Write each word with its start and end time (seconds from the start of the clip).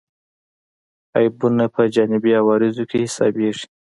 عیبونه 1.17 1.65
په 1.73 1.81
جانبي 1.93 2.31
عوارضو 2.41 2.83
کې 2.89 2.97
حسابېږي. 3.05 3.65